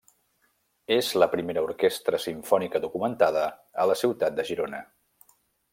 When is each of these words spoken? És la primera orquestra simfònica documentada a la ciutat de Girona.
És 0.95 1.09
la 1.23 1.27
primera 1.33 1.63
orquestra 1.67 2.21
simfònica 2.25 2.83
documentada 2.87 3.45
a 3.85 3.87
la 3.93 3.99
ciutat 4.05 4.41
de 4.41 4.51
Girona. 4.53 4.81